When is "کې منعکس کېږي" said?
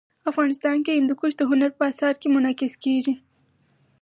2.21-3.13